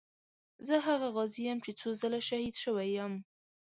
[0.67, 3.13] زه هغه غازي یم چې څو ځله شهید شوی یم.